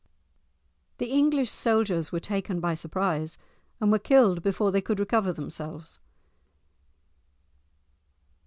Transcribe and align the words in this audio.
The 0.97 1.11
English 1.11 1.51
soldiers 1.51 2.11
were 2.11 2.19
taken 2.19 2.59
by 2.59 2.73
surprise, 2.73 3.37
and 3.79 3.91
were 3.91 3.99
killed 3.99 4.41
before 4.41 4.71
they 4.71 4.81
could 4.81 4.99
recover 4.99 5.31
themselves. 5.31 5.99